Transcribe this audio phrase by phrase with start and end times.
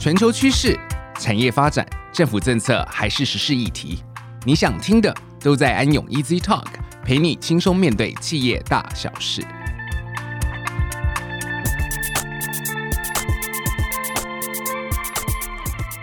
[0.00, 0.80] 全球趋势、
[1.18, 4.02] 产业发展、政府政策还是时事议题，
[4.46, 6.64] 你想听的都在安永 Easy Talk，
[7.04, 9.42] 陪你轻松面对企业大小事。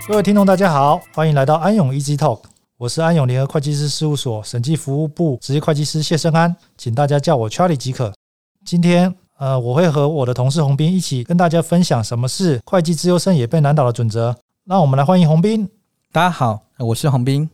[0.07, 2.43] 各位听众，大家好，欢迎来到安永 Easy Talk，
[2.77, 8.13] 我是安永联合会计师事务所审计服务部职业会计师谢胜安，请大家叫我 Charlie 即可。
[8.63, 14.35] 今天，呃，我会和我的同事洪斌一起跟大家分享什么是会计自优生也被难倒的准则。
[14.63, 15.69] 那我们来欢迎洪斌。
[16.11, 17.47] 大家好，我是洪斌。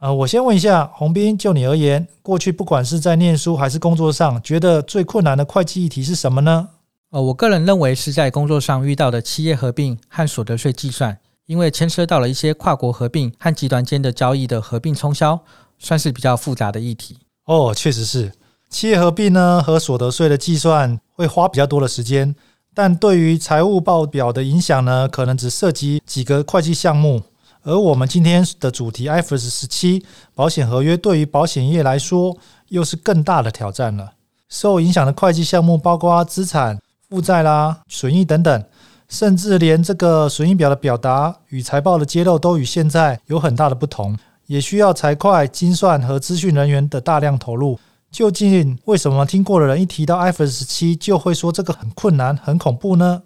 [0.00, 6.68] 呃，我先问一下洪斌，就你而言，过去不管是在念书还是工作上，觉得最困难的会计议题是什么呢？
[7.12, 11.18] 呃，我个人认为是在工作上遇到的企业合并和所得税计算。
[11.46, 15.38] 因为牵涉到了一些跨国合并和集团间的交易的合并冲销，
[15.78, 17.18] 算是比较复杂的议题。
[17.46, 18.32] 哦，确实是
[18.70, 22.34] 企业合并呢和所得税的计算会花比较多的时间，
[22.74, 27.22] 但对于财务报表的影响呢，可能只涉及几个会计项目。
[27.62, 30.02] 而我们今天的主题 IFRS 17
[30.34, 32.36] 保险合约，对于保险业来说
[32.68, 34.12] 又是更大的挑战了。
[34.48, 36.78] 受影响的会计项目包括资产、
[37.08, 38.64] 负债啦、损益等等。
[39.08, 47.78] 甚至连这个损益表的表达与财报的揭露都与现在有很大的不同，也需要财会、精算和资讯人员的大量投入。
[48.12, 53.22] 究竟为什么听过的人一提到 IFRS 17就会说这个很困难、很恐怖呢？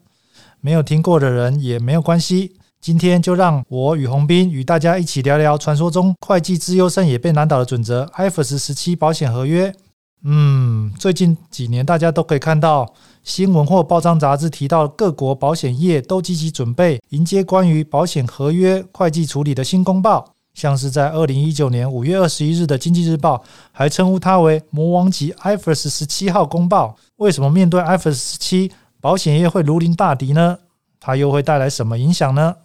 [0.60, 9.74] 没有听过的人也没有关系，今天就让我与洪斌与大家一起聊聊传说中会计资优生也被难倒的准则 IFRS 17保险合约。
[10.22, 12.94] 嗯，最近几年大家都可以看到。
[13.22, 20.35] 新闻或报章杂志提到，各国保险业都积极准备迎接关于保险合约会计处理的新公报。
[20.56, 23.36] 像是在二零一九年五月二十一日的《经济日报》
[23.72, 26.96] 还称呼它为“魔王级 IFRS 十七号公报”。
[27.16, 30.58] 为什么面对 IFRS 十七，保险业会如临大敌呢？
[30.98, 32.56] 它又会带来什么影响呢？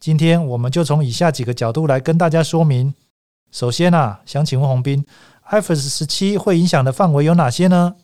[0.00, 2.94] 今天我们就从以下几个角度来跟大家说明。
[3.52, 5.04] 首先啊，想请问洪斌
[5.50, 7.96] ，IFRS 十七会影响的范围有哪些呢？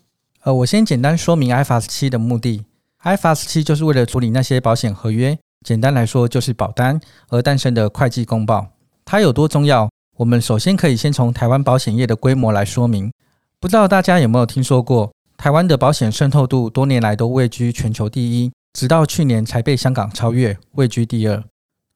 [0.43, 2.67] 呃，我先简单说明 IFRS 17的目的。
[3.03, 8.67] IFRS 17就是为了处理那些保险合约，简单来说就是保单而诞生的会计公报。
[9.13, 9.91] 它有多重要？
[10.17, 13.13] 我们首先可以先从台湾保险业的规模来说明。
[13.61, 21.45] 不知道大家有没有听说过，台湾的保险渗透度多年来都位居全球第一，直到去年才被香港超越，位居第二。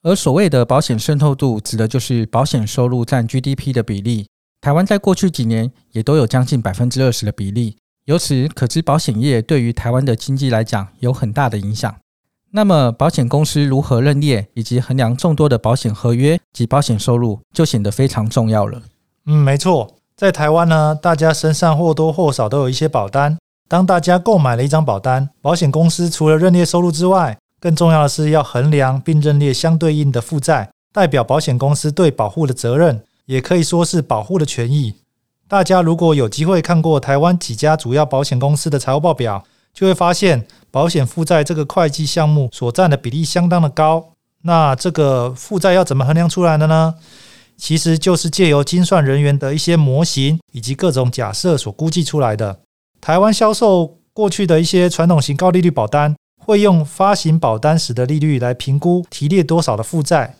[0.03, 4.26] 而所谓的保险渗透度，指的就是保险收入占 GDP 的比例。
[4.60, 7.78] 台湾在过去几年也都有将近百分之二十的比例。
[8.05, 11.97] 由此可知，保险业对于台湾的经济来讲有很大的影响。
[12.56, 18.81] 那么，保险公司如何认列以及衡量众多的保险合约及保险收入，就显得非常重要了。
[19.27, 23.37] 嗯，没错，在台湾呢，大家身上或多或少都有一些保单。
[23.69, 34.94] 当大家购买了一张保单，保险公司除了认列收入之外，更重要的是要衡量并认列相对应的负债，代表保险公司对保护的责任，也可以说是保护的权益。
[35.47, 39.44] 大家如果有机会看过台湾几家主要保险公司的财务报表，
[39.76, 44.12] 就会发现保险负债这个会计项目所占的比例相当的高。
[44.42, 46.94] 那这个负债要怎么衡量出来的呢？
[47.59, 52.60] 其实就是借由精算人员的一些模型以及各种假设所估计出来的。
[53.00, 60.37] 台湾销售过去的一些传统型高利率保单，会用发行保单时的利率来评估提列多少的负债。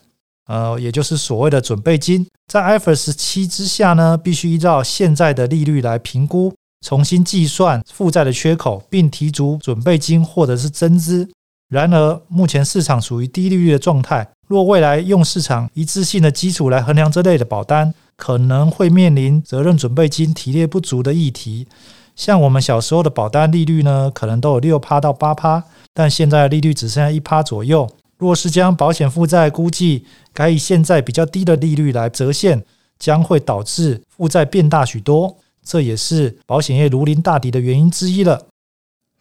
[0.47, 6.53] 呃，也就是所谓的准备金，在 IFRS 17之下呢，必须依照现在的利率来评估，
[6.85, 11.29] 重新计算负债的缺口，并提足准备金或者是增资。
[11.69, 21.67] 然而，目前市场属于低利率的状态，若未来用市场一致性的基础来衡量这类的保单，可能会面临责任准备金提列不足的议题。
[22.15, 27.89] 像我们小时候的保单利率呢，可能都有六趴到八趴，但现在利率只剩下一趴左右。
[28.17, 32.63] 若是将保险负债估计改以现在比较低的利率来折现，
[32.97, 35.37] 将会导致负债变大许多，
[35.67, 38.47] 这也是保险业如临大敌的原因之一了。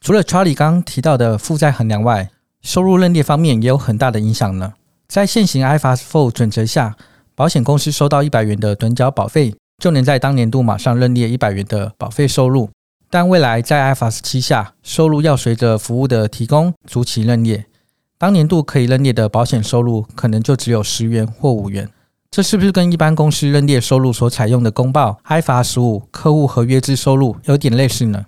[0.01, 2.31] 除了 Charlie 刚提到的负债衡量外，
[2.63, 4.75] 收入认列方面也有很大的影响呢。
[5.09, 6.97] 在现行 IFRS Four 准则下，
[7.35, 12.71] 保险公司收到一百元的趸缴保费，就能在当年度马上认列一百元的保费收入。
[13.11, 17.67] 但未来在 IFRS 7下，收入要随着服务的提供逐期认列。
[18.19, 21.91] 当年度可以认列的保险收入可能就只有十元或五元，
[22.37, 28.27] 这是不是跟一般公司认列收入所采用的公报 IFRS 15客户合约之收入有点类似呢？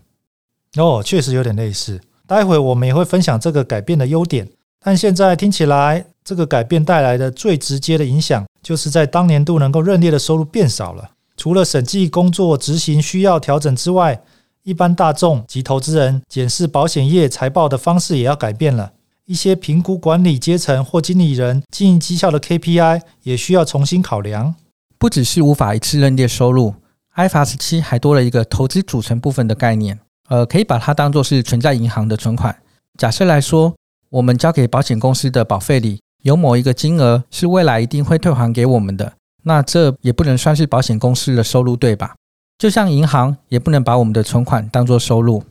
[0.79, 2.01] 哦，确实有点类似。
[2.27, 4.49] 待会我们也会分享这个改变的优点，
[4.81, 11.11] 但现在听起来，这个改变带来的最直接的影响，就是在当年度能够认列的收入变少了。
[11.37, 14.19] 除了审计工作执行需要调整之外，
[14.63, 18.93] 一般大众及投资人检视保险业财报的方式也要改变了。
[19.29, 24.55] 一些评估管理阶层或经理人经营绩效的 KPI 也需要重新考量。
[24.99, 26.75] 不只是无法一次认列收入
[27.15, 30.01] ，IFRS 七还多了一个投资组成部分的概念。
[30.31, 32.57] 呃，可以把它当作是存在银行的存款。
[32.99, 33.75] 假设来说，
[34.09, 42.15] 我们交给保险公司的保费里有某一个金额是未来一定会退还给我们的，那这也不能算是保险公司的收入，对吧？
[42.57, 45.45] 就像银行也不能把我们的存款当作收入。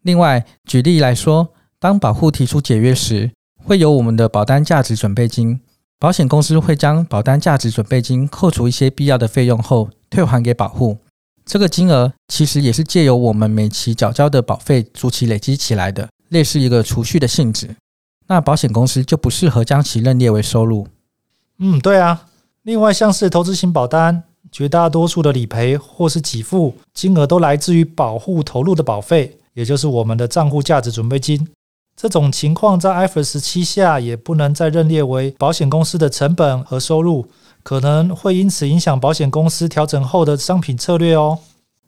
[0.00, 3.30] 另外，举例来说，当保户提出解约时，
[3.64, 5.60] 会有我们的保单价值准备金，
[6.00, 10.98] 保险公司会将保单价值准备金扣除一些必要的费用后退还给保户。
[11.44, 17.74] 这个金额其实也是借由我们每期缴交的保费逐期累积起来的，类似一个储蓄的性质。
[18.26, 20.86] 那保险公司就不适合将其认列为收入。
[21.58, 22.26] 嗯，对啊。
[22.64, 31.48] 另外，像是投资型保单，绝大多数的理赔或是给付金额都来自于保户投入的保费，也就是我们的账户价值准备金。
[32.00, 37.26] 这种情况在 IFRS 七下也不能再认列为保险公司的成本和收入，
[37.64, 41.40] 可能会因此影响保险公司调整后的商品策略哦。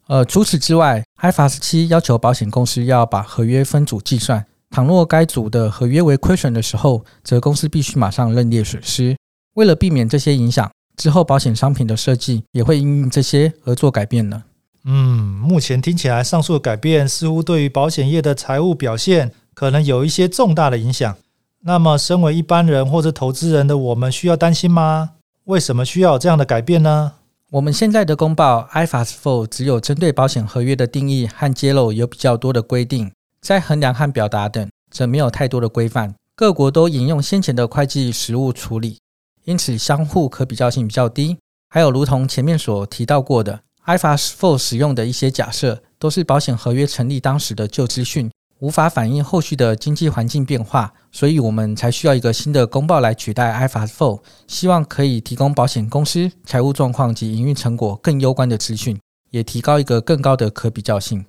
[0.09, 9.17] 呃，除此之外，IFRS 七要求保险公司要把合约分组计算，倘若该组的合约为亏损的时候，则公司必须马上认列损失。
[9.55, 14.43] 为了避免这些影响，之后保险商品的设计也会因应这些而做改变呢。
[14.87, 14.93] 嗯，
[15.41, 19.31] 目前听起来上述的改变似乎对于保险业的财务表现。
[19.55, 21.17] 可能有一些重大的影响。
[21.63, 25.11] 那么，身为一般人或者投资人的我们，需要担心吗？
[25.45, 27.13] 为什么需要这样的改变呢？
[27.51, 33.11] 我们现在的公报 IFRS 4只有针对保险合约的定义和揭露有比较多的规定，
[33.41, 36.15] 在衡量和表达等则没有太多的规范。
[36.37, 38.99] 各国都引用先前的会计实务处理，
[39.45, 41.37] 因此相互可比较性比较低。
[41.69, 48.31] 还有，如同前面所提到过的，IFRS 4使用的一些假设，都是保险合约成立当时的旧资讯。
[48.61, 61.25] 无法反映后续的经济环境变化，所以我们才需要一个新的公报来取代 IFRS 4，希望可以提供保险公司财务状况及营运成果更攸关的资讯，也提高一个更高的可比较性。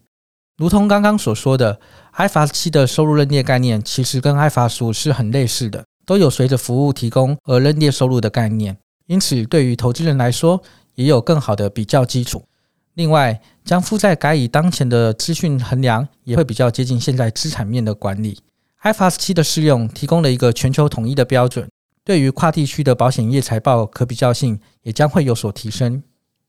[0.58, 1.80] 如同刚刚所说的
[2.18, 8.78] ，IFRS 7的收入认列概念其实跟 IFRS 5是很类似的，都有随着服务提供而认列收入的概念，
[9.08, 10.62] 因此对于投资人来说
[10.96, 12.44] 也有更好的比较基础。
[12.94, 18.40] 另外，将负债改以当前的资讯衡量，也会比较接近现在资产面的管理。
[18.84, 21.70] IFRS 7的适用提供了一个全球统一的标准，
[22.04, 26.04] 对于跨地区的保险业财报可比较性也将会有所提升。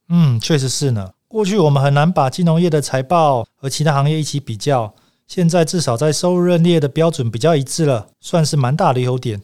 [0.08, 1.10] 嗯，确实是呢。
[1.28, 4.94] 过去我们很难把金融业的财报和其他行业一起比较，
[5.26, 9.40] 现在至少在收入认列的标准比较一致了，算是蛮大的优点。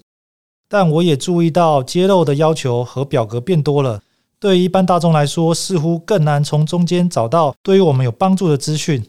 [0.69, 4.03] 但我也注意到揭露的要求和表格变多了。
[4.41, 9.05] 对于一般大众来说，似乎更难从中间找到对于我们有帮助的资讯。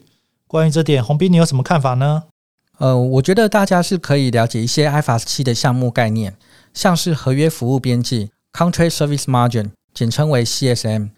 [0.48, 2.24] 关于这点，宏斌，你有什么看法呢？
[2.78, 6.36] 呃，我觉得大家是可以了解一些 IFRS 7的项目概念，
[6.74, 11.10] 像是合约服务边际 （Contract Service Margin），简称为 CSM。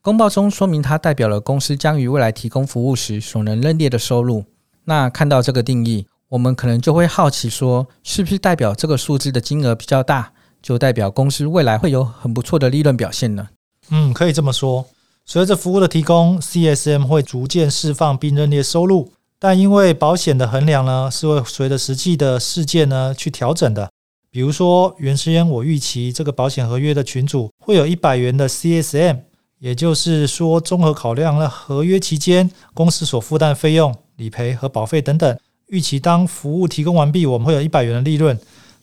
[0.00, 4.44] 公报中说明它代表了公司将于未来提供服务时所能认列的收入。
[4.84, 10.32] 那看到这个定义，我们可能就会好奇说，是不是代表这个数字的金额比较大？
[10.62, 13.48] 就代表公司未来会有很不错的利润表现呢。
[13.90, 14.86] 嗯，可以这么说。
[15.24, 23.90] 随着服务的提供，CSM 会逐渐释放并认列收入，但因为保险的衡量呢，是会随着实际的事件呢去调整的。
[24.30, 29.20] 比如说，原先我预期这个保险合约的群组会有一百元的 CSM，
[29.58, 38.38] 也就是说，综合考量了合约期间公司所负担费用、理赔和保费等等，预期当服务提供完毕，我们会有一百元的利润。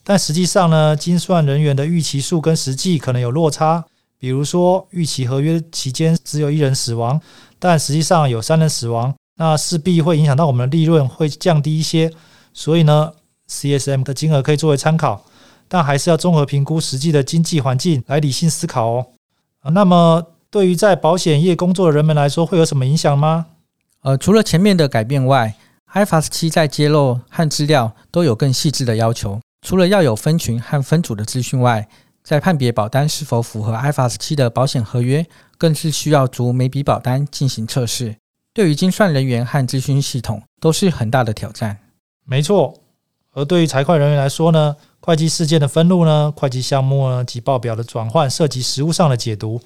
[0.08, 3.84] 但实际上呢，精算人员的预期数跟实际可能有落差。
[4.18, 7.20] 比如说，预期合约期间只有一人死亡，
[7.58, 12.08] 但实际上有三人死亡，那势必会影响到我们的利润会降低一些。
[12.54, 13.12] 所以呢
[13.50, 15.24] ，CSM 的金额可以作为参考，
[15.66, 19.06] 但还是要综合评估实际的经济环境来理性思考哦。
[19.72, 23.46] 那么，对于在保险业工作的人们来说，会有什么影响吗？
[24.02, 25.56] 呃，除了前面的改变外
[25.92, 29.40] ，IFRS 7在揭露和资料都有更细致的要求。
[29.66, 31.88] 除了要有分群和分组的资讯外，
[32.22, 35.26] 在判别保单是否符合 IFRS 7的保险合约，
[35.58, 38.14] 更是需要逐每笔保单进行测试。
[38.54, 41.76] 对于精算人员和资讯系统都是很大的挑战。
[42.24, 42.74] 没错，
[43.32, 49.60] 而对于财会人员来说呢，会计事件的分录呢，会计项目呢及报表的转换，涉及实务上的解读，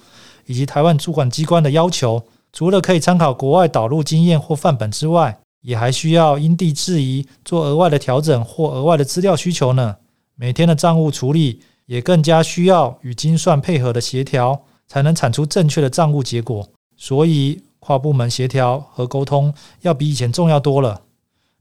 [0.47, 9.95] 以及台湾主管机关的要求，除了可以参考国外导入经验或范本之外，也还需要因地制宜做额外的调整或额外的资料需求呢。
[10.35, 16.67] 每天的账务处理也更加需要与精算配合的协调，才能产出正确的账务结果。
[16.97, 21.01] 所以跨部门协调和沟通要比以前重要多了。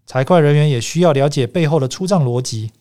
[0.06, 2.72] 财会人员也需要了解背后的出账逻辑。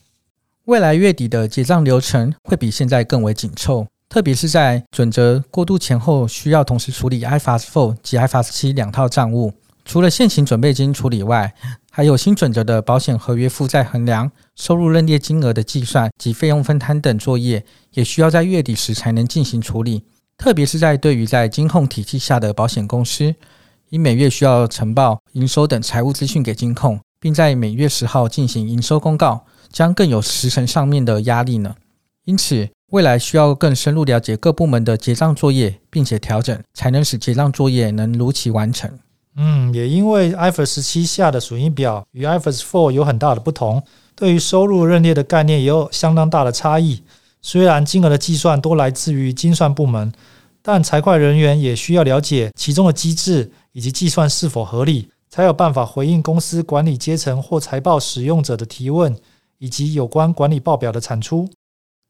[0.65, 9.53] 未来月底的结账流程会比现在更为紧凑，特别是在准则过渡前后，需要同时处理 IFRS 4及 IFRS 7两套账务。
[9.89, 11.51] 除了现行准备金处理外，
[11.89, 20.03] 还有新准则的保险合约负债衡量、收入认列金额的计算及费用分摊等作业，也需要在月底时才能进行处理。
[20.37, 23.33] 特别是在对于在金控体系下的保险公司，
[23.89, 31.73] 因每月需要呈报营收等财务资讯给金控，并在每月十号进行营收公告，将更有时程上面的压力呢。
[32.25, 38.99] 因此，未来需要更深入了解各部门的结账作业，并且调整，才能使结账作业能如期完成。
[39.41, 43.81] 嗯，也因为 IFRS 7下的损益表与 IFRS 4有很大的不同，
[44.13, 47.01] 对于收入认列的概念也有相当大的差异。
[47.41, 50.11] 虽然金额的计算都来自于精算部门，
[50.61, 59.15] 但财会人员也需要了解其中的机制以及计算是否合理，才有办法回应公司管理阶层或财报使用者的提问，
[59.57, 61.49] 以及有关管理报表的产出。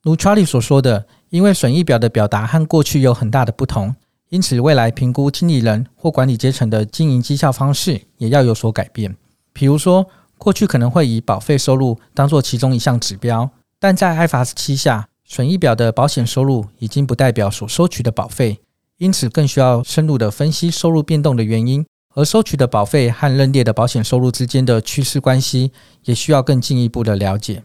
[0.01, 3.95] 如 Charlie 所说的，因为损益表的表达和过去有很大的不同。
[4.29, 9.15] 因此，未来评估经理人或管理阶层的经营绩效方式也要有所改变。
[9.51, 10.05] 比如说，
[10.37, 18.59] 过去可能会以保费收入当做其中一项指标，但在 IFRS 7下，损益表的保险收入已经不代表所收取的保费，
[18.97, 21.83] 因此更需要深入的分析收入变动的原因，
[22.13, 25.71] 而收取的保费和认列的保险收入之间的趋势关系，
[26.05, 27.63] 也需要更进一步的了解。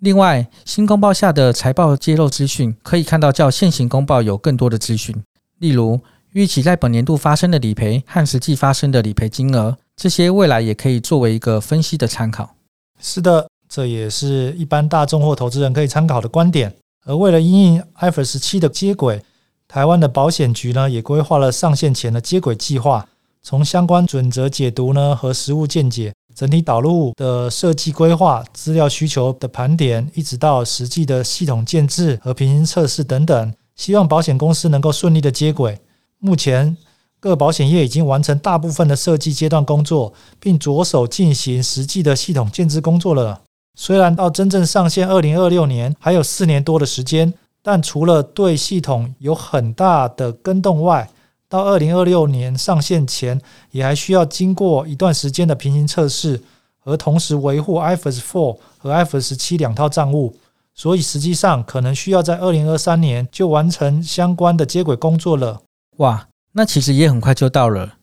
[0.00, 5.14] 另外，新公报下的财报揭露资讯，可以看到较现行公报有更多的资讯。
[5.58, 6.00] 例如，
[6.32, 12.54] 预期在本年度发生的理赔和实际发生的理赔金额，这些未来也可以作为一个分析的参考。
[13.00, 16.74] 是的，这也是一般大众或投资人可以参考的观点。
[17.06, 19.22] 而为了因应 IFRS 7的接轨，
[19.66, 23.08] 台湾的保险局呢也规划了上线前的接轨计划，
[23.42, 33.54] 从相关准则解读呢和实务见解，整体导入的设计规划、资料需求的盘点，一直到实际的系统建置和平行测试等等。
[33.78, 35.80] 希望保险公司能够顺利的接轨。
[36.18, 36.76] 目前
[37.20, 43.40] 各保险业已经完成大部分的设计阶段工作，并着手进行实际的系统建置工作了。
[43.74, 47.32] 虽然到真正上线二零二六年还有四年多的时间，
[47.62, 51.08] 但除了对系统有很大的更动外，
[51.48, 56.42] 到二零二六年上线前，也还需要经过一段时间的平行测试，
[56.80, 60.34] 和同时维护 IFRS 4和 IFRS 7两套账务。
[60.78, 65.62] 所以实际上可能需要在二零二三年就完成相关的接轨工作了。
[65.96, 67.94] 哇，那其实也很快就到了。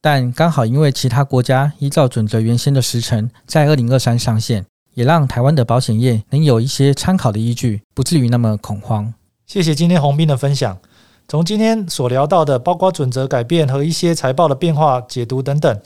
[0.00, 9.14] 但刚好因为其他国家依照准则原先的时程在二零二三上线，也让台湾的保险业能有一些参考的依据，不至于那么恐慌。
[9.46, 10.76] 谢谢今天洪斌的分享。
[11.28, 15.80] 从今天所聊到的，包括准则改变和一些财报的变化解读等等，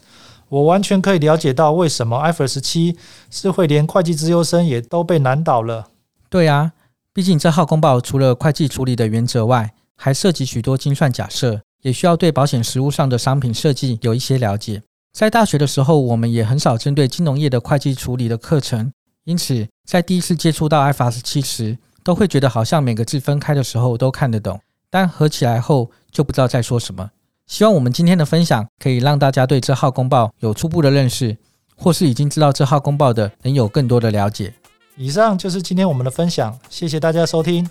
[0.49, 2.97] 我完全可以了解到为什么 IFRS 七
[3.31, 5.89] 是会连会计资优生也都被难倒了。
[6.31, 6.73] 对啊，
[7.13, 14.83] 毕竟这号公报除了会计处理的原则外，还涉及许多精算假设，也需要对保险实务上的商品设计有一些了解。
[15.13, 18.93] 在大学的时候，我们也很少针对金融业的会计处理的课程，
[19.25, 27.11] 因此在第一次接触到 IFRS 7时，都会觉得好像每个字分开的时候都看得懂，但合起来后就不知道在说什么。
[27.47, 31.37] 希望我们今天的分享可以让大家对这号公报有初步的认识，
[31.75, 34.53] 或是已经知道这号公报的能有更多的了解。
[34.99, 37.65] 以上就是今天我们的分享，谢谢大家收听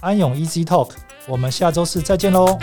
[0.00, 0.92] 安永 Easy Talk，
[1.28, 2.58] 我们下周四再见喽。